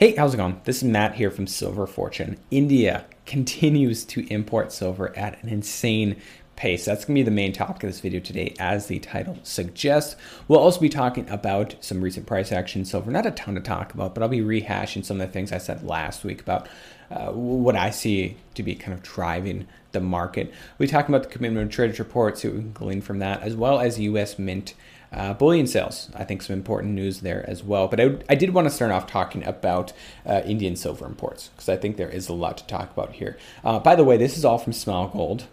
[0.00, 0.60] Hey, how's it going?
[0.62, 2.38] This is Matt here from Silver Fortune.
[2.52, 6.14] India continues to import silver at an insane
[6.54, 6.84] pace.
[6.84, 10.14] That's going to be the main topic of this video today, as the title suggests.
[10.46, 13.10] We'll also be talking about some recent price action silver.
[13.10, 15.58] Not a ton to talk about, but I'll be rehashing some of the things I
[15.58, 16.68] said last week about
[17.10, 20.52] uh, what I see to be kind of driving the market.
[20.78, 23.18] We'll be talking about the commitment of traders report, see what we can glean from
[23.18, 24.38] that, as well as U.S.
[24.38, 24.74] Mint
[25.12, 27.88] uh, bullion sales, I think some important news there as well.
[27.88, 29.92] But I, I did want to start off talking about
[30.26, 33.38] uh, Indian silver imports because I think there is a lot to talk about here.
[33.64, 35.44] Uh, by the way, this is all from Smaulgld.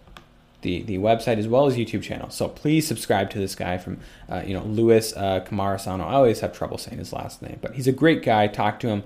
[0.62, 2.31] The, the website as well as YouTube channel.
[2.31, 5.45] So please subscribe to this guy from, uh, you know, Louis uh.
[5.52, 8.47] I always have trouble saying his last name, but he's a great guy.
[8.47, 9.03] Talk to him.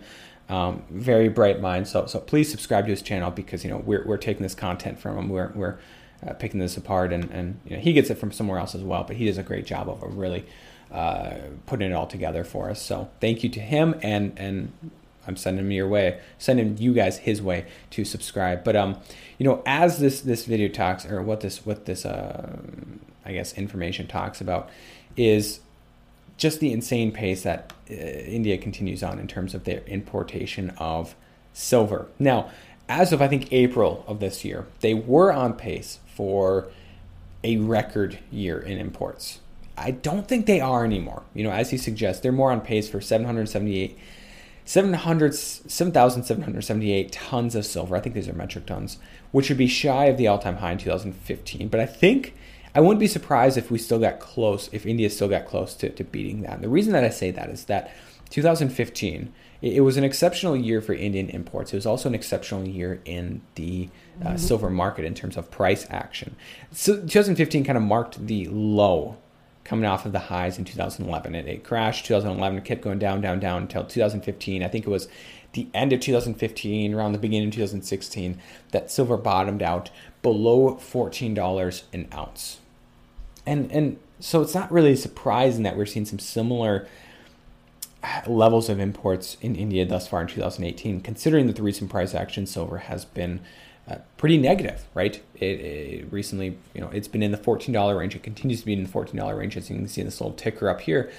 [0.47, 1.89] Um, very bright mind.
[1.89, 5.00] So, so please subscribe to his channel because you know we're, we're taking this content
[5.00, 5.28] from him.
[5.28, 5.80] We're, we're
[6.25, 8.84] uh, picking this apart, and, and you know, he gets it from somewhere else as
[8.84, 9.03] well.
[9.03, 10.45] But he does a great job of really
[10.92, 12.81] uh, putting it all together for us.
[12.81, 14.72] So thank you to him, and and
[15.28, 18.64] I'm sending him your way, sending you guys his way to subscribe.
[18.64, 18.97] But um,
[19.38, 22.58] you know, as this this video talks, or what this what this uh,
[23.25, 24.70] I guess information talks about,
[25.16, 25.59] is
[26.38, 31.16] just the insane pace that uh, India continues on in terms of their importation of
[31.53, 32.08] silver.
[32.17, 32.50] Now,
[32.88, 36.67] as of I think April of this year, they were on pace for
[37.45, 39.39] a record year in imports.
[39.78, 41.23] I don't think they are anymore.
[41.34, 43.98] You know, as you suggest, they're more on pace for 778
[44.66, 47.96] 700 7,778 tons of silver.
[47.96, 48.97] I think these are metric tons,
[49.31, 51.69] which would be shy of the all-time high in 2015.
[51.69, 52.35] But I think
[52.75, 55.90] I wouldn't be surprised if we still got close, if India still got close to,
[55.90, 56.56] to beating that.
[56.56, 57.94] And the reason that I say that is that
[58.29, 59.31] 2015
[59.62, 61.74] it was an exceptional year for Indian imports.
[61.74, 63.90] It was also an exceptional year in the
[64.22, 64.38] uh, mm-hmm.
[64.38, 66.35] silver market in terms of price action.
[66.72, 69.18] So 2015 kind of marked the low
[69.63, 71.35] coming off of the highs in 2011.
[71.35, 74.63] It, it crashed 2011, it kept going down, down, down until 2015.
[74.63, 75.08] I think it was
[75.53, 78.40] the end of 2015, around the beginning of 2016,
[78.72, 79.90] that silver bottomed out
[80.22, 82.59] below $14 an ounce.
[83.46, 86.88] And and so it's not really surprising that we're seeing some similar
[88.28, 92.46] levels of imports in India thus far in 2018, considering that the recent price action
[92.46, 93.40] silver has been
[93.89, 95.22] uh, pretty negative, right?
[95.35, 98.16] It, it, recently, you know, it's been in the $14 range.
[98.16, 100.35] It continues to be in the $14 range, as you can see in this little
[100.35, 101.11] ticker up here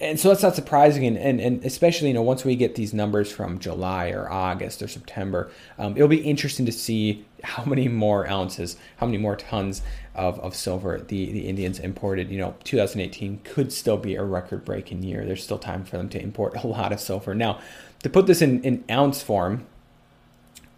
[0.00, 2.94] and so that's not surprising, and, and, and especially you know once we get these
[2.94, 7.86] numbers from July or August or September, um, it'll be interesting to see how many
[7.86, 9.82] more ounces, how many more tons
[10.14, 12.30] of, of silver the, the Indians imported.
[12.30, 15.24] You know, 2018 could still be a record breaking year.
[15.26, 17.34] There's still time for them to import a lot of silver.
[17.34, 17.60] Now,
[18.02, 19.66] to put this in, in ounce form,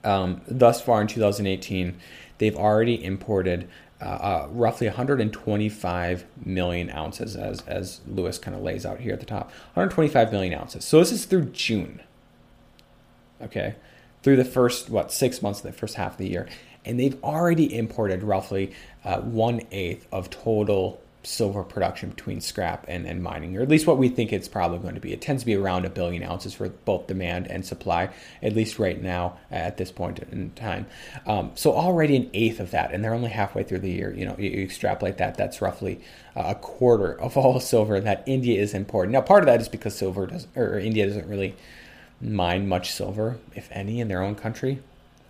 [0.04, 1.96] um, thus far in 2018,
[2.38, 3.68] they've already imported
[4.00, 9.20] uh, uh, roughly 125 million ounces, as as Louis kind of lays out here at
[9.20, 9.46] the top.
[9.74, 10.84] 125 million ounces.
[10.84, 12.02] So this is through June.
[13.40, 13.76] Okay,
[14.22, 16.48] through the first what six months of the first half of the year,
[16.84, 18.72] and they've already imported roughly
[19.04, 23.86] uh, one eighth of total silver production between scrap and, and mining, or at least
[23.86, 25.12] what we think it's probably going to be.
[25.12, 28.10] It tends to be around a billion ounces for both demand and supply,
[28.42, 30.86] at least right now at this point in time.
[31.26, 34.12] Um, so already an eighth of that, and they're only halfway through the year.
[34.12, 36.00] You know, you, you extrapolate that, that's roughly
[36.34, 39.12] a quarter of all silver that India is importing.
[39.12, 41.54] Now, part of that is because silver doesn't, or India doesn't really
[42.20, 44.80] mine much silver, if any, in their own country.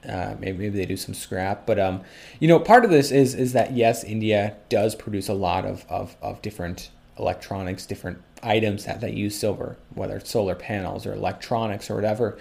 [0.08, 2.02] Uh, maybe, maybe they do some scrap, but um,
[2.40, 5.86] you know, part of this is is that yes, India does produce a lot of
[5.88, 11.12] of, of different electronics, different items that, that use silver, whether it's solar panels or
[11.12, 12.36] electronics or whatever,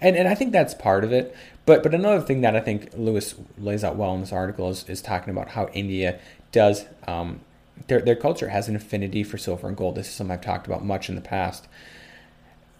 [0.00, 1.36] and and I think that's part of it.
[1.66, 4.88] But but another thing that I think Louis lays out well in this article is,
[4.88, 6.18] is talking about how India
[6.50, 7.40] does um,
[7.86, 9.94] their their culture has an affinity for silver and gold.
[9.94, 11.68] This is something I've talked about much in the past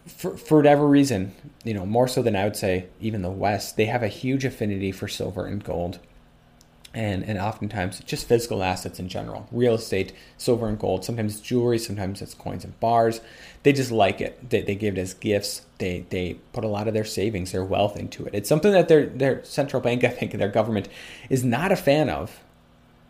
[0.07, 1.33] for, for whatever reason,
[1.65, 4.45] you know, more so than I would say even the West, they have a huge
[4.45, 5.99] affinity for silver and gold.
[6.97, 11.77] And, and oftentimes just physical assets in general real estate silver and gold sometimes jewelry
[11.77, 13.21] sometimes it's coins and bars
[13.65, 16.87] they just like it they, they give it as gifts they they put a lot
[16.87, 20.09] of their savings their wealth into it it's something that their their central bank i
[20.09, 20.89] think their government
[21.29, 22.45] is not a fan of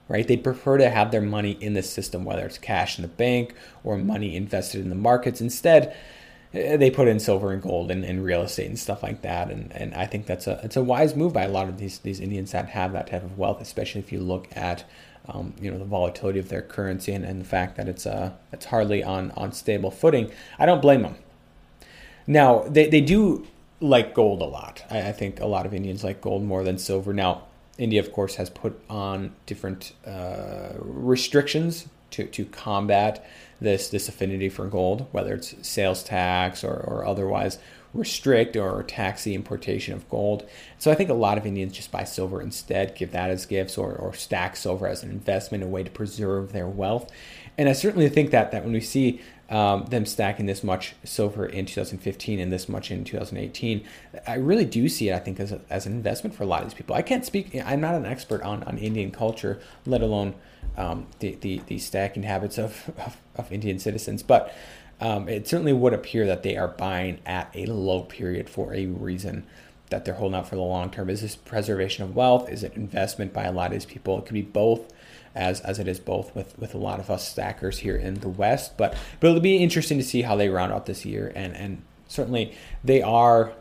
[0.09, 0.27] right?
[0.27, 3.55] They'd prefer to have their money in the system, whether it's cash in the bank
[3.83, 5.41] or money invested in the markets.
[5.41, 5.97] Instead,
[6.55, 9.51] they put in silver and gold and, and real estate and stuff like that.
[9.51, 11.99] And, and I think that's a it's a wise move by a lot of these
[11.99, 14.85] these Indians that have that type of wealth, especially if you look at
[15.27, 18.33] um, you know the volatility of their currency and, and the fact that it's uh
[18.53, 20.31] it's hardly on on stable footing.
[20.59, 21.17] I don't blame them.
[22.27, 23.47] Now they, they do
[23.81, 24.85] like gold a lot.
[24.91, 27.13] I, I think a lot of Indians like gold more than silver.
[27.13, 27.43] Now
[27.79, 33.27] India, of course, has put on different uh, restrictions to, to combat
[33.61, 37.59] this this affinity for gold, whether it's sales tax or, or otherwise
[37.95, 40.49] restrict or tax the importation of gold.
[40.79, 43.79] So I think a lot of Indians just buy silver instead, give that as gifts,
[43.79, 47.11] or, or stack silver as an investment, a way to preserve their wealth.
[47.57, 49.21] And I certainly think that that when we see
[49.51, 53.85] um, them stacking this much silver in 2015 and this much in 2018,
[54.27, 56.63] I really do see it, I think, as, a, as an investment for a lot
[56.63, 56.97] of these people.
[56.97, 60.35] I can't speak, I'm not an expert on, on Indian culture, let alone
[60.77, 64.53] um, the, the, the stacking habits of, of, of Indian citizens, but
[65.01, 68.87] um, it certainly would appear that they are buying at a low period for a
[68.87, 69.47] reason
[69.91, 71.11] that they're holding out for the long term.
[71.11, 72.49] Is this preservation of wealth?
[72.49, 74.19] Is it investment by a lot of these people?
[74.19, 74.93] It could be both
[75.35, 78.29] as as it is both with with a lot of us stackers here in the
[78.29, 78.77] West.
[78.77, 81.83] But but it'll be interesting to see how they round out this year, and and
[82.09, 83.53] certainly they are,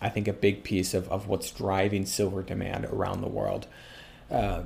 [0.00, 3.66] I think, a big piece of of what's driving silver demand around the world.
[4.30, 4.62] Uh,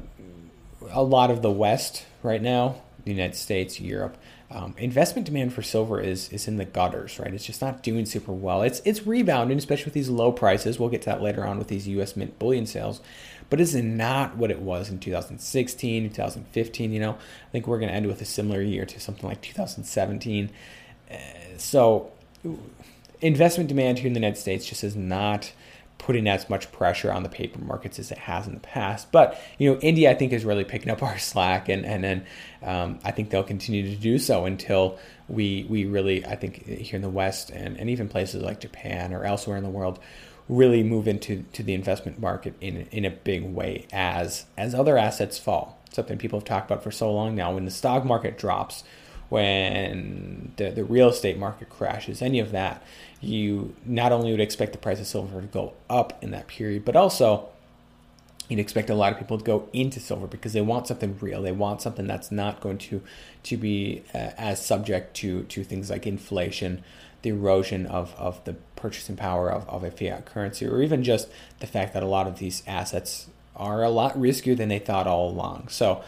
[0.90, 2.82] a lot of the West right now,
[3.14, 4.16] the United States, Europe,
[4.52, 7.32] um, investment demand for silver is is in the gutters, right?
[7.32, 8.62] It's just not doing super well.
[8.62, 10.78] It's it's rebounding, especially with these low prices.
[10.78, 12.16] We'll get to that later on with these U.S.
[12.16, 13.00] Mint bullion sales,
[13.48, 16.92] but it's not what it was in 2016, 2015.
[16.92, 19.40] You know, I think we're going to end with a similar year to something like
[19.40, 20.50] 2017.
[21.08, 21.16] Uh,
[21.56, 22.10] so,
[23.20, 25.52] investment demand here in the United States just is not
[26.00, 29.12] putting as much pressure on the paper markets as it has in the past.
[29.12, 32.26] But you know, India I think is really picking up our slack, and and then
[32.62, 34.98] um, I think they'll continue to do so until
[35.28, 39.12] we we really I think here in the West and and even places like Japan
[39.12, 40.00] or elsewhere in the world
[40.48, 44.96] really move into to the investment market in in a big way as as other
[44.96, 45.78] assets fall.
[45.92, 47.52] Something people have talked about for so long now.
[47.54, 48.84] When the stock market drops,
[49.30, 52.82] when the, the real estate market crashes, any of that,
[53.20, 56.84] you not only would expect the price of silver to go up in that period,
[56.84, 57.48] but also
[58.48, 61.40] you'd expect a lot of people to go into silver because they want something real.
[61.40, 63.00] They want something that's not going to
[63.44, 66.82] to be uh, as subject to to things like inflation,
[67.22, 71.28] the erosion of, of the purchasing power of, of a fiat currency, or even just
[71.60, 75.06] the fact that a lot of these assets are a lot riskier than they thought
[75.06, 75.68] all along.
[75.68, 76.02] So,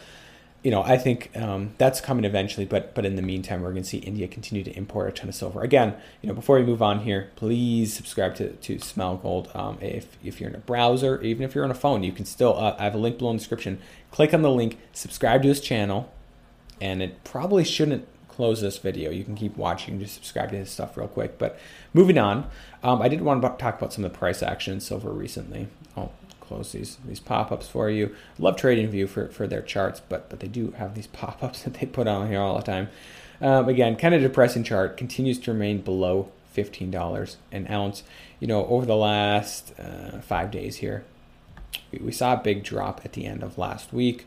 [0.62, 3.82] you know, I think um, that's coming eventually, but but in the meantime, we're going
[3.82, 5.60] to see India continue to import a ton of silver.
[5.60, 9.54] Again, you know, before we move on here, please subscribe to, to Smaulgld.
[9.56, 12.24] Um, if, if you're in a browser, even if you're on a phone, you can
[12.24, 13.80] still, uh, I have a link below in the description.
[14.12, 16.12] Click on the link, subscribe to his channel,
[16.80, 19.10] and it probably shouldn't close this video.
[19.10, 21.38] You can keep watching, just subscribe to his stuff real quick.
[21.38, 21.58] But
[21.92, 22.48] moving on,
[22.84, 25.66] um, I did want to talk about some of the price action in silver recently.
[25.96, 26.12] I'll
[26.52, 28.14] close these these pop-ups for you.
[28.38, 31.86] Love TradingView for, for their charts, but but they do have these pop-ups that they
[31.86, 32.88] put on here all the time.
[33.40, 34.96] Um, again, kind of depressing chart.
[34.96, 38.04] Continues to remain below $15 an ounce.
[38.38, 41.04] You know, over the last uh, five days here,
[41.90, 44.26] we, we, saw a big drop at the end of last week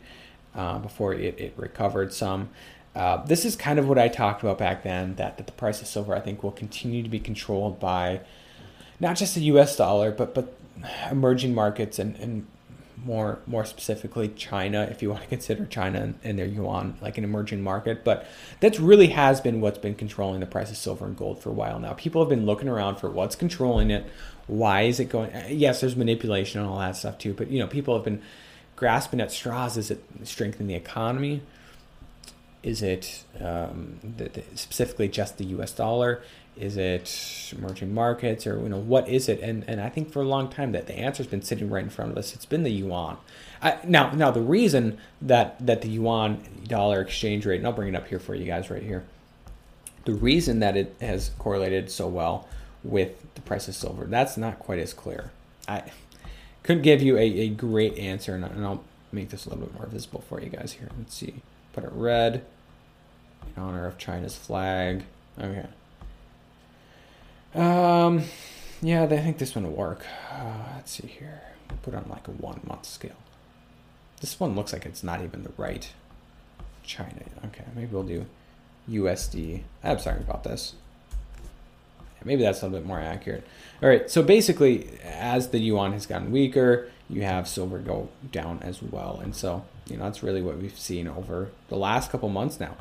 [0.53, 2.49] uh, before it, it recovered some.
[2.93, 5.81] Uh, this is kind of what I talked about back then that, that the price
[5.81, 8.19] of silver, I think, will continue to be controlled by
[8.99, 10.53] not just the US dollar, but, but
[11.09, 12.47] emerging markets and, and
[13.03, 17.23] more more specifically China, if you want to consider China and their yuan like an
[17.23, 18.03] emerging market.
[18.03, 18.25] But
[18.61, 21.53] that really has been what's been controlling the price of silver and gold for a
[21.53, 21.93] while now.
[21.93, 24.05] People have been looking around for what's controlling it.
[24.47, 25.31] Why is it going?
[25.49, 27.33] Yes, there's manipulation and all that stuff too.
[27.33, 28.21] But you know, people have been
[28.75, 29.77] grasping at straws.
[29.77, 31.41] Is it strengthening the economy?
[32.63, 35.71] Is it um, the, the, specifically just the U.S.
[35.71, 36.23] dollar?
[36.57, 39.41] Is it emerging markets, or you know, what is it?
[39.41, 41.89] And and I think for a long time that the answer's been sitting right in
[41.89, 42.33] front of us.
[42.33, 43.17] It's been the yuan.
[43.61, 47.93] I, now now the reason that that the yuan dollar exchange rate, and I'll bring
[47.93, 49.03] it up here for you guys right here.
[50.05, 52.47] The reason that it has correlated so well
[52.83, 55.31] with the price of silver, that's not quite as clear.
[55.67, 55.83] I
[56.63, 59.87] couldn't give you a, a great answer, and I'll make this a little bit more
[59.87, 60.89] visible for you guys here.
[60.97, 61.41] Let's see.
[61.73, 62.45] Put it red
[63.55, 65.03] in honor of China's flag.
[65.39, 65.67] Okay.
[67.55, 68.23] Um,
[68.81, 70.05] yeah, I think this one will work.
[70.31, 71.41] Uh, let's see here.
[71.81, 73.15] Put on like a one month scale.
[74.21, 75.89] This one looks like it's not even the right
[76.83, 77.21] China.
[77.45, 78.25] Okay, maybe we'll do
[78.89, 79.63] USD.
[79.83, 80.73] I'm sorry about this.
[82.25, 83.45] Maybe that's a little bit more accurate.
[83.83, 88.59] All right, so basically, as the yuan has gotten weaker, you have silver go down
[88.63, 89.19] as well.
[89.21, 92.77] And so, you know, that's really what we've seen over the last couple months now.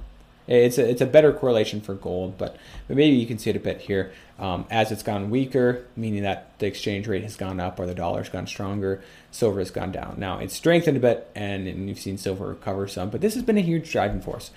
[0.46, 3.56] It's a, it's a better correlation for gold, but, but maybe you can see it
[3.56, 4.12] a bit here.
[4.38, 7.94] Um, as it's gone weaker, meaning that the exchange rate has gone up or the
[7.94, 10.16] dollar's gone stronger, silver has gone down.
[10.18, 13.42] Now it's strengthened a bit, and, and you've seen silver recover some, but this has
[13.42, 14.50] been a huge driving force.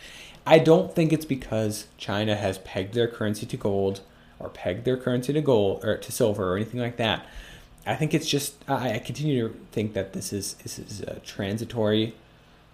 [0.47, 4.01] I don't think it's because China has pegged their currency to gold
[4.39, 7.25] or pegged their currency to gold or to silver or anything like that.
[7.85, 12.15] I think it's just I, continue to think that this is this is a transitory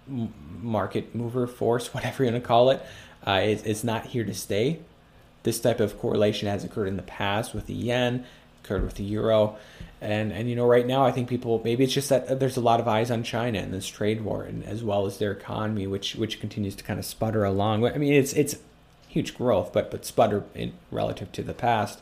[0.06, 2.84] market mover force, whatever you want to call it.
[3.26, 4.80] Uh, it, it's not here to stay.
[5.44, 8.24] This type of correlation has occurred in the past with the yen,
[8.62, 9.56] occurred with the euro,
[10.00, 12.62] and and you know right now I think people maybe it's just that there's a
[12.62, 15.86] lot of eyes on China and this trade war, and as well as their economy,
[15.86, 17.86] which which continues to kind of sputter along.
[17.86, 18.56] I mean it's it's
[19.08, 22.00] huge growth, but but sputter in relative to the past.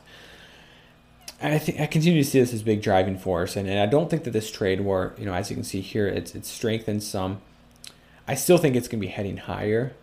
[1.41, 4.09] I think I continue to see this as big driving force, and, and I don't
[4.09, 7.03] think that this trade war, you know, as you can see here, it's it's strengthened
[7.03, 7.41] some.
[8.27, 9.93] I still think it's going to be heading higher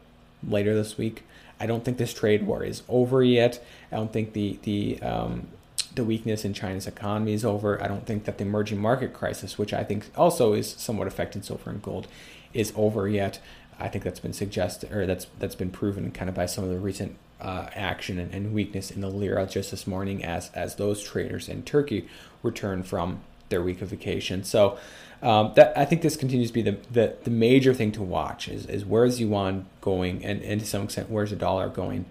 [0.47, 1.25] later this week.
[1.59, 3.63] I don't think this trade war is over yet.
[3.93, 5.49] I don't think the the um,
[5.95, 7.83] the weakness in China's economy is over.
[7.83, 11.43] I don't think that the emerging market crisis, which I think also is somewhat affecting
[11.43, 12.07] silver and gold,
[12.55, 13.41] is over yet.
[13.79, 16.71] I think that's been suggested or that's that's been proven kind of by some of
[16.71, 20.75] the recent uh, action and, and, weakness in the lira just this morning as as
[20.75, 22.07] those traders in Turkey
[22.43, 24.43] return from their week of vacation.
[24.45, 24.79] So
[25.23, 28.49] um, that I think this continues to be the, the, the major thing to watch
[28.49, 32.07] is, is where's yuan going and, and to some extent where's the dollar going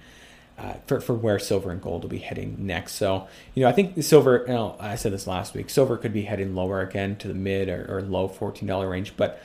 [0.59, 2.93] uh, for, for where silver and gold will be heading next.
[2.93, 5.97] So, you know, I think the silver, you know, I said this last week, silver
[5.97, 9.41] could be heading lower again to the mid or, or low $14 range, but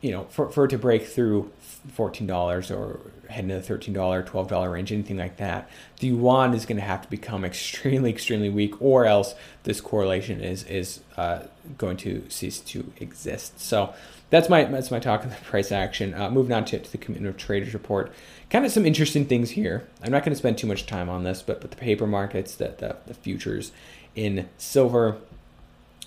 [0.00, 1.50] you know, for, for it to break through
[1.96, 6.76] $14 or heading to the $13, $12 range, anything like that, the yuan is going
[6.76, 11.40] to have to become extremely, extremely weak, or else this correlation is is uh,
[11.76, 13.60] going to cease to exist.
[13.60, 13.92] So
[14.30, 16.14] that's my that's my talk on the price action.
[16.14, 18.12] Uh, moving on to, to the commitment of traders report,
[18.50, 19.88] kind of some interesting things here.
[20.02, 22.54] I'm not going to spend too much time on this, but but the paper markets,
[22.54, 23.72] the, the the futures
[24.14, 25.18] in silver,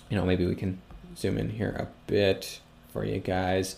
[0.08, 0.80] you know, maybe we can
[1.14, 2.60] zoom in here a bit
[2.92, 3.76] for you guys.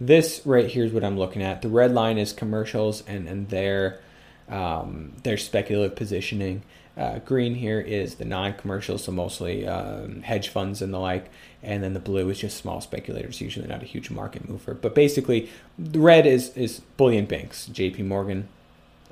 [0.00, 1.62] This right here is what I'm looking at.
[1.62, 4.00] The red line is commercials and, and their,
[4.48, 6.62] um, their speculative positioning.
[6.96, 11.30] Uh, green here is the non-commercial, so mostly um, hedge funds and the like,
[11.62, 14.74] and then the blue is just small speculators, usually not a huge market mover.
[14.74, 15.48] But basically,
[15.78, 18.02] the red is is bullion banks, J.P.
[18.02, 18.48] Morgan,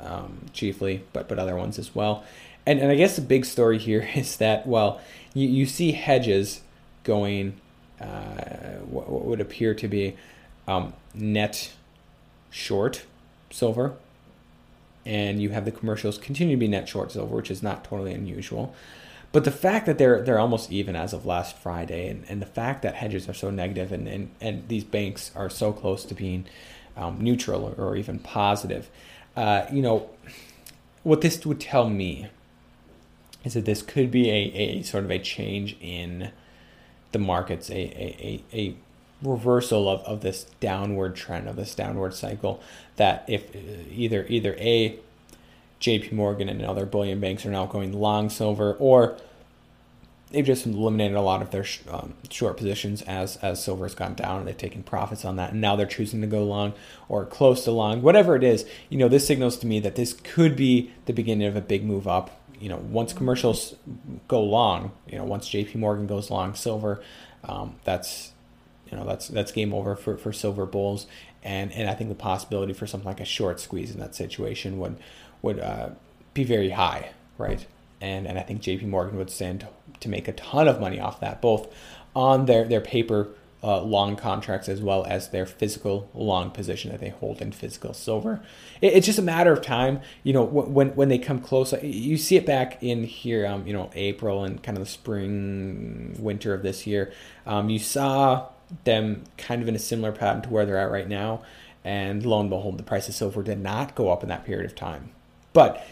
[0.00, 2.24] um, chiefly, but but other ones as well.
[2.66, 5.00] And and I guess the big story here is that well,
[5.32, 6.62] you, you see hedges
[7.04, 7.60] going
[7.98, 10.16] what, what, would appear to be
[10.66, 11.72] um, net
[12.50, 13.04] short
[13.50, 13.94] silver,
[15.04, 18.12] and you have the commercials continue to be net short silver, which is not totally
[18.12, 18.74] unusual.
[19.30, 22.46] But the fact that they're they're almost even as of last Friday, and, and the
[22.46, 26.14] fact that hedges are so negative and, and, and these banks are so close to
[26.14, 26.46] being
[26.96, 28.90] um, neutral or, or, even positive,
[29.36, 30.10] uh, you know,
[31.04, 32.26] what this would tell me
[33.44, 36.32] is that this could be a, a sort of a change in
[37.12, 38.76] the markets a, a, a, a
[39.22, 42.60] reversal of, of this downward trend of this downward cycle
[42.96, 43.58] that if uh,
[43.90, 44.98] either either a
[45.80, 49.16] JP Morgan and other bullion banks are now going long silver or
[50.30, 54.14] they've just eliminated a lot of their um, short positions as as silver has gone
[54.14, 56.72] down and they've taken profits on that and now they're choosing to go long
[57.08, 58.02] or close to long.
[58.02, 61.48] Whatever it is you know this signals to me that this could be the beginning
[61.48, 63.74] of a big move up you know, once commercials
[64.26, 65.78] go long, you know, once J.P.
[65.78, 67.02] Morgan goes long silver,
[67.44, 68.32] um, that's
[68.90, 71.06] you know that's that's game over for, for silver bulls,
[71.42, 74.78] and and I think the possibility for something like a short squeeze in that situation
[74.78, 74.96] would
[75.42, 75.90] would uh,
[76.34, 77.64] be very high, right?
[78.00, 78.86] And and I think J.P.
[78.86, 79.66] Morgan would stand
[80.00, 81.68] to, make a ton of money off that, both
[82.14, 83.28] on their their paper
[83.62, 87.92] uh, long contracts as well as their physical long position that they hold in physical
[87.92, 88.40] silver.
[88.80, 90.00] It, it's just a matter of time.
[90.22, 93.46] You know, when when they come close, you see it back in here.
[93.46, 97.12] Um, you know, April and kind of the spring, winter of this year.
[97.46, 98.48] Um, you saw
[98.84, 101.42] them kind of in a similar pattern to where they're at right now,
[101.84, 104.66] and lo and behold, the price of silver did not go up in that period
[104.66, 105.10] of time.
[105.52, 105.84] But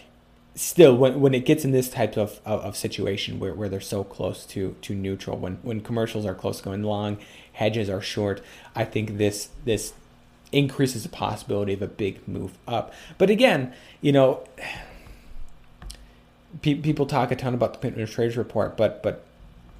[0.56, 3.80] still when, when it gets in this type of, of, of, situation where, where they're
[3.80, 7.18] so close to, to neutral when, when commercials are close going long
[7.52, 8.42] hedges are short
[8.74, 9.92] i think this this
[10.52, 14.42] increases the possibility of a big move up but again you know
[16.62, 19.24] pe- people talk a ton about the of trades report but but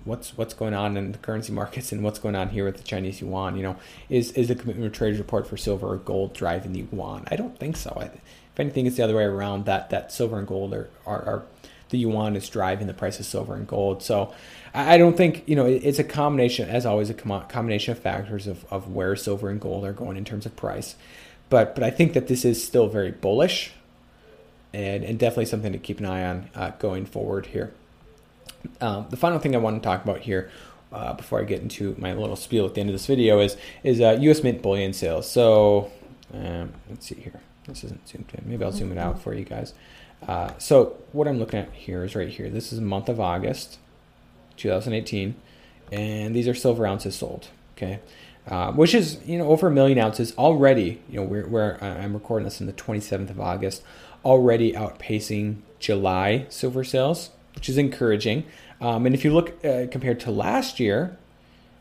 [0.04, 2.82] what's what's going on in the currency markets and what's going on here with the
[2.82, 3.56] Chinese yuan.
[3.56, 3.76] You know,
[4.08, 7.24] is is the commitment of trade report for silver or gold driving the yuan?
[7.28, 7.96] I don't think so.
[8.00, 8.10] I,
[8.56, 9.66] if anything, it's the other way around.
[9.66, 11.42] That that silver and gold are, are, are
[11.90, 14.02] the yuan is driving the price of silver and gold.
[14.02, 14.32] So
[14.72, 18.64] I don't think you know it's a combination, as always, a combination of factors of,
[18.72, 20.96] of where silver and gold are going in terms of price.
[21.50, 23.72] But but I think that this is still very bullish,
[24.72, 27.74] and and definitely something to keep an eye on uh, going forward here.
[28.80, 30.50] Um, the final thing I want to talk about here
[30.92, 33.58] uh, before I get into my little spiel at the end of this video is
[33.84, 34.42] is uh, U.S.
[34.42, 35.30] Mint bullion sales.
[35.30, 35.92] So
[36.32, 37.42] um, let's see here.
[37.66, 38.48] This isn't zoomed in.
[38.48, 39.74] Maybe I'll zoom it out for you guys.
[40.26, 42.48] Uh, so what I'm looking at here is right here.
[42.48, 43.78] This is month of August,
[44.56, 45.34] 2018,
[45.92, 47.48] and these are silver ounces sold.
[47.76, 48.00] Okay,
[48.48, 51.02] uh, which is you know over a million ounces already.
[51.08, 53.82] You know we're, we're I'm recording this on the 27th of August,
[54.24, 58.44] already outpacing July silver sales, which is encouraging.
[58.80, 61.16] Um, and if you look uh, compared to last year,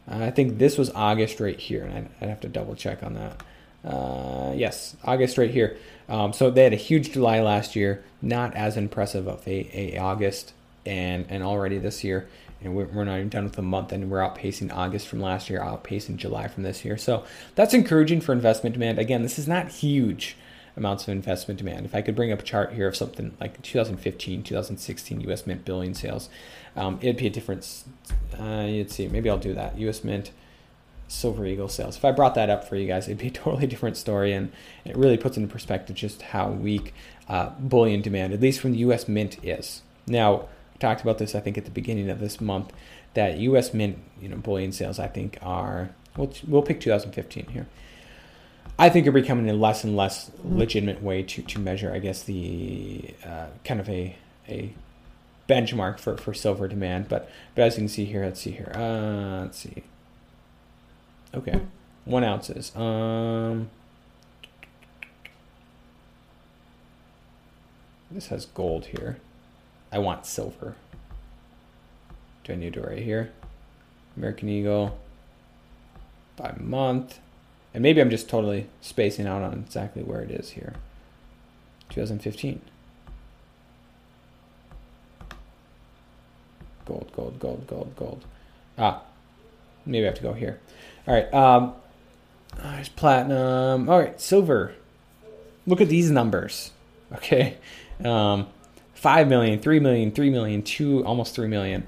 [0.09, 3.13] uh, I think this was August right here, and I'd, have to double check on
[3.15, 3.41] that.
[3.85, 5.77] Uh, yes, August right here.
[6.09, 9.97] Um, so they had a huge July last year, not as impressive of a, a
[9.97, 10.53] August,
[10.85, 12.27] and and already this year,
[12.61, 15.49] and we're, we're not even done with the month, and we're outpacing August from last
[15.49, 16.97] year, outpacing July from this year.
[16.97, 17.23] So
[17.55, 18.99] that's encouraging for investment demand.
[18.99, 20.35] Again, this is not huge
[20.77, 21.85] amounts of investment demand.
[21.85, 25.47] If I could bring up a chart here of something like 2015, 2016 U.S.
[25.47, 26.29] Mint bullion sales,
[26.75, 27.85] um, it'd be a difference.
[28.39, 29.07] Uh, you'd see.
[29.07, 29.77] Maybe I'll do that.
[29.79, 30.03] U.S.
[30.03, 30.31] Mint
[31.07, 31.97] Silver Eagle sales.
[31.97, 34.51] If I brought that up for you guys, it'd be a totally different story, and
[34.83, 36.93] it really puts into perspective just how weak
[37.27, 39.07] uh, bullion demand, at least from the U.S.
[39.07, 39.81] Mint, is.
[40.07, 42.71] Now, I talked about this, I think, at the beginning of this month,
[43.13, 43.73] that U.S.
[43.73, 45.91] Mint, you know, bullion sales, I think, are.
[46.17, 47.67] We'll, we'll pick 2015 here.
[48.77, 52.23] I think are becoming a less and less legitimate way to, to measure, I guess,
[52.23, 54.73] the uh, kind of a a
[55.47, 57.07] benchmark for, for silver demand.
[57.07, 58.71] But but as you can see here, let's see here.
[58.75, 59.83] Uh, let's see.
[61.35, 61.59] Okay,
[62.05, 62.73] one ounces.
[62.77, 63.69] Um,
[68.09, 69.17] this has gold here.
[69.91, 70.75] I want silver.
[72.45, 73.31] Do I need to right here?
[74.15, 74.97] American Eagle
[76.37, 77.19] by month.
[77.73, 80.75] And maybe I'm just totally spacing out on exactly where it is here.
[81.89, 82.61] 2015.
[86.85, 88.25] Gold, gold, gold, gold, gold.
[88.77, 89.01] Ah,
[89.85, 90.61] maybe I have to go here.
[91.07, 91.33] All right.
[91.33, 91.73] Um,
[92.57, 93.89] there's platinum.
[93.89, 94.75] All right, silver.
[95.67, 96.71] Look at these numbers.
[97.13, 97.57] Okay.
[98.03, 98.47] Um,
[98.93, 101.85] 5 million, 3 million, 3 million, 2, almost 3 million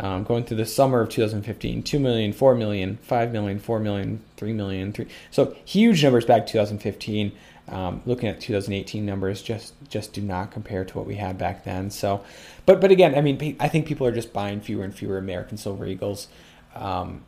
[0.00, 4.22] um, going through the summer of 2015 2 million 4 million 5 million 4 million
[4.36, 7.32] 3 million 3 so huge numbers back 2015
[7.68, 11.64] um, looking at 2018 numbers just just do not compare to what we had back
[11.64, 12.24] then so
[12.66, 15.58] but but again i mean i think people are just buying fewer and fewer american
[15.58, 16.28] silver eagles
[16.74, 17.22] um,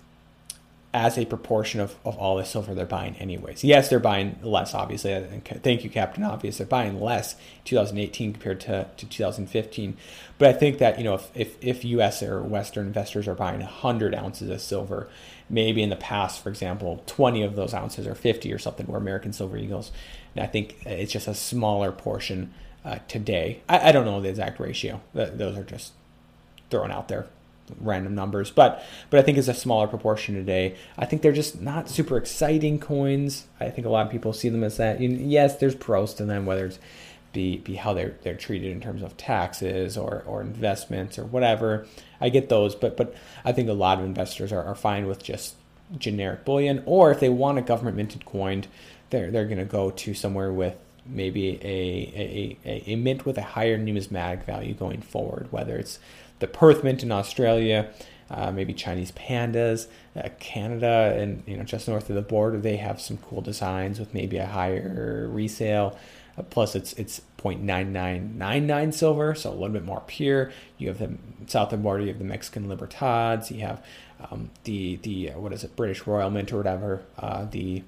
[0.95, 3.65] as a proportion of, of all the silver they're buying anyways.
[3.65, 5.15] Yes, they're buying less, obviously.
[5.63, 6.59] Thank you, Captain Obvious.
[6.59, 9.97] They're buying less 2018 compared to, to 2015.
[10.39, 12.23] But I think that, you know, if, if, if U.S.
[12.23, 15.09] or Western investors are buying 100 ounces of silver,
[15.49, 18.99] maybe in the past, for example, 20 of those ounces or 50 or something were
[18.99, 19.93] American Silver Eagles.
[20.35, 22.53] And I think it's just a smaller portion
[22.85, 23.63] uh, today.
[23.67, 25.01] I, I don't know the exact ratio.
[25.15, 25.93] Those are just
[26.69, 27.29] thrown out there
[27.79, 30.77] random numbers, but but I think it's a smaller proportion today.
[30.97, 33.47] I think they're just not super exciting coins.
[33.61, 35.01] I think a lot of people see them as that.
[35.01, 36.79] Yes, there's pros to them, whether it's
[37.33, 41.87] be be how they're they're treated in terms of taxes or or investments or whatever.
[42.21, 45.23] I get those, but but I think a lot of investors are, are fine with
[45.23, 45.57] just
[45.99, 48.65] generic bullion, or if they want a government minted coin,
[49.11, 53.43] they're they're gonna go to somewhere with maybe a, a, a, a mint with a
[53.43, 55.99] higher numismatic value going forward, whether it's
[56.43, 57.89] the Perth Mint in Australia,
[58.29, 62.77] uh, maybe Chinese pandas, uh, Canada, and you know just north of the border, they
[62.77, 65.97] have some cool designs with maybe a higher resale.
[66.37, 70.51] Uh, plus, it's it's 0.9999 silver, so a little bit more pure.
[70.79, 71.13] You have the
[71.47, 73.83] south of the border, you have the Mexican Libertads, you have
[74.31, 77.03] um, the the uh, what is it, British Royal Mint or whatever.
[77.17, 77.85] Uh, the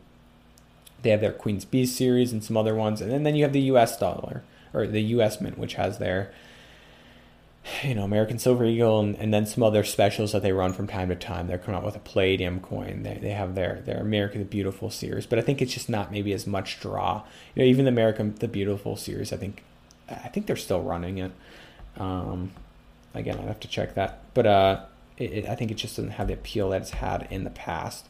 [1.03, 3.53] they have their Queen's Beast series and some other ones, and then, then you have
[3.53, 3.99] the U.S.
[3.99, 5.40] dollar or the U.S.
[5.40, 6.33] Mint, which has their
[7.83, 10.87] you know, American Silver Eagle and, and then some other specials that they run from
[10.87, 11.46] time to time.
[11.46, 13.03] They're coming out with a Palladium coin.
[13.03, 16.12] They, they have their, their America the Beautiful series, but I think it's just not
[16.12, 17.22] maybe as much draw.
[17.55, 19.62] You know, even the American the Beautiful series, I think
[20.09, 21.33] I think they're still running it.
[21.96, 22.53] Um,
[23.14, 24.85] again, I'd have to check that, but uh,
[25.16, 27.50] it, it, I think it just doesn't have the appeal that it's had in the
[27.50, 28.07] past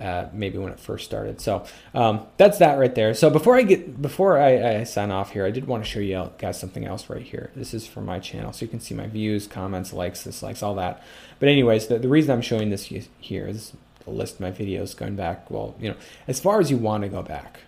[0.00, 1.40] uh, maybe when it first started.
[1.40, 3.14] So um, that's that right there.
[3.14, 5.98] So before I get before I, I, sign off here, I did want to show
[5.98, 7.50] you guys something else right here.
[7.56, 10.76] This is for my channel, so you can see my views, comments, likes, dislikes, all
[10.76, 11.02] that.
[11.40, 13.72] But anyways, the, the reason I'm showing this here is
[14.06, 15.50] a list of my videos going back.
[15.50, 15.96] Well, you know,
[16.28, 17.60] as far as you want to go back,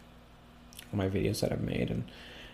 [0.93, 2.05] my videos that I've made and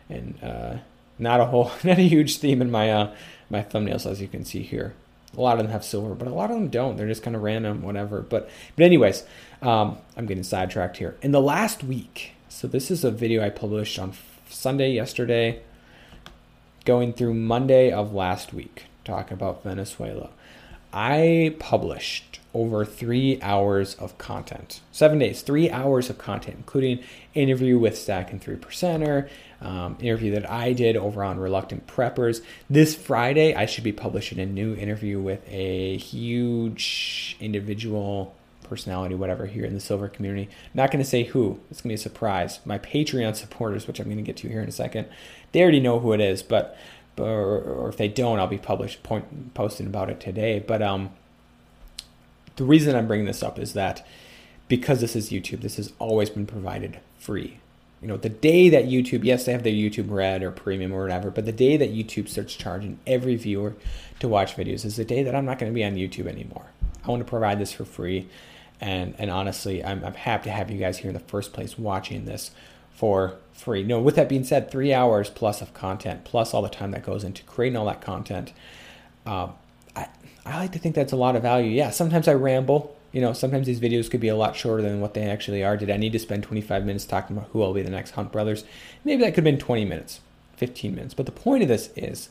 [0.08, 0.76] and uh,
[1.18, 3.14] Not a whole, not a huge theme in my uh,
[3.50, 4.94] my thumbnails, as you can see here.
[5.36, 6.96] A lot of them have silver, but a lot of them don't.
[6.96, 8.22] They're just kind of random, whatever.
[8.22, 9.24] But but anyways,
[9.62, 11.16] um, I'm getting sidetracked here.
[11.22, 14.14] In the last week, so this is a video I published on
[14.48, 15.60] Sunday yesterday,
[16.84, 20.30] going through Monday of last week, talking about Venezuela.
[20.92, 27.00] I published over three hours of content, seven days, three hours of content, including
[27.34, 29.28] interview with Stack and Three Percenter,
[29.60, 32.42] um, interview that I did over on Reluctant Preppers.
[32.68, 39.46] This Friday, I should be publishing a new interview with a huge individual personality, whatever,
[39.46, 40.48] here in the silver community.
[40.74, 41.60] Not going to say who.
[41.70, 42.60] It's going to be a surprise.
[42.64, 45.06] My Patreon supporters, which I'm going to get to here in a second,
[45.52, 46.76] they already know who it is, but
[47.18, 50.58] or, or if they don't, I'll be published point, posting about it today.
[50.58, 51.10] But um,
[52.56, 54.06] the reason I'm bringing this up is that
[54.68, 57.58] because this is YouTube, this has always been provided free.
[58.06, 61.02] You know, the day that YouTube, yes, they have their YouTube Red or Premium or
[61.02, 63.74] whatever, but the day that YouTube starts charging every viewer
[64.20, 66.66] to watch videos is the day that I'm not going to be on YouTube anymore.
[67.04, 68.28] I want to provide this for free.
[68.80, 71.76] And, and honestly, I'm, I'm happy to have you guys here in the first place
[71.76, 72.52] watching this
[72.92, 73.82] for free.
[73.82, 77.04] No, with that being said, three hours plus of content, plus all the time that
[77.04, 78.52] goes into creating all that content.
[79.26, 79.48] Uh,
[79.96, 80.06] I,
[80.44, 81.72] I like to think that's a lot of value.
[81.72, 82.95] Yeah, sometimes I ramble.
[83.16, 85.74] You know, sometimes these videos could be a lot shorter than what they actually are.
[85.74, 88.30] Did I need to spend 25 minutes talking about who will be the next Hunt
[88.30, 88.66] Brothers?
[89.04, 90.20] Maybe that could have been 20 minutes,
[90.58, 91.14] 15 minutes.
[91.14, 92.28] But the point of this is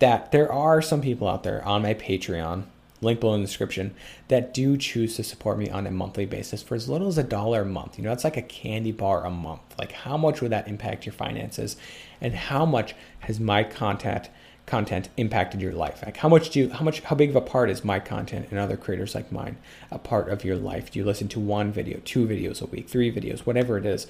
[0.00, 2.64] that there are some people out there on my Patreon
[3.00, 3.94] link below in the description,
[4.28, 7.22] that do choose to support me on a monthly basis for as little as a
[7.22, 7.96] dollar a month.
[7.96, 9.62] You know, that's like a candy bar a month.
[9.78, 11.76] Like, how much would that impact your finances?
[12.20, 14.28] And how much has my content
[14.66, 16.02] content impacted your life?
[16.04, 18.48] Like, how much do you, how much, how big of a part is my content
[18.50, 19.56] and other creators like mine
[19.90, 20.90] a part of your life?
[20.90, 24.06] Do you listen to one video, two videos a week, three videos, whatever it is?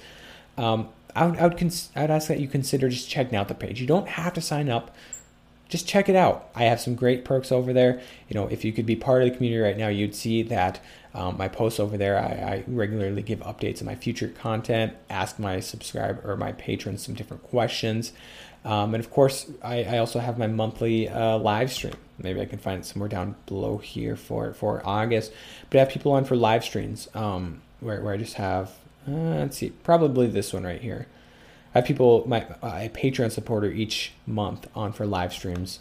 [0.57, 3.47] Um, I would, I would, cons- I would ask that you consider just checking out
[3.47, 3.81] the page.
[3.81, 4.95] You don't have to sign up
[5.71, 6.49] just check it out.
[6.53, 8.01] I have some great perks over there.
[8.27, 10.81] You know, if you could be part of the community right now, you'd see that
[11.13, 12.19] um, my posts over there.
[12.19, 17.03] I, I, regularly give updates on my future content, ask my subscriber or my patrons
[17.03, 18.11] some different questions,
[18.63, 21.95] um, and of course, I, I, also have my monthly uh, live stream.
[22.19, 25.31] Maybe I can find it somewhere down below here for for August.
[25.69, 28.71] But I have people on for live streams um, where where I just have
[29.07, 31.07] uh, let's see, probably this one right here.
[31.73, 35.79] I have people, my a Patreon supporter each month on for live streams,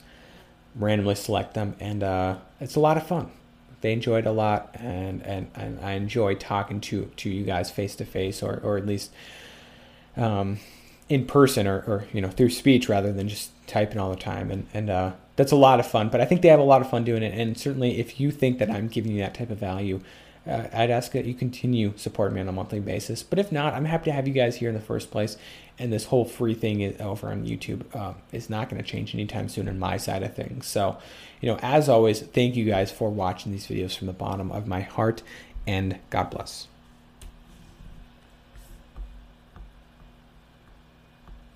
[0.74, 3.30] randomly select them, and uh, it's a lot of fun.
[3.80, 7.70] They enjoy it a lot, and, and, and I enjoy talking to to you guys
[7.70, 9.12] face to face, or or at least
[10.16, 10.60] um,
[11.10, 14.50] in person, or, or you know through speech rather than just typing all the time,
[14.50, 16.08] and and uh, that's a lot of fun.
[16.08, 18.30] But I think they have a lot of fun doing it, and certainly if you
[18.30, 20.00] think that I'm giving you that type of value,
[20.46, 23.22] uh, I'd ask that you continue supporting me on a monthly basis.
[23.22, 25.36] But if not, I'm happy to have you guys here in the first place.
[25.78, 29.14] And this whole free thing is, over on YouTube uh, is not going to change
[29.14, 30.66] anytime soon on my side of things.
[30.66, 30.98] So,
[31.40, 34.66] you know, as always, thank you guys for watching these videos from the bottom of
[34.66, 35.22] my heart,
[35.66, 36.69] and God bless.